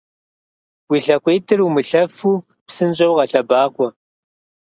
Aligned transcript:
Уи 0.89 0.99
лъакъуитӏыр 1.05 1.59
умылъэфу 1.67 2.43
псынщӏэу 2.67 3.15
къэлъэбакъуэ! 3.17 3.87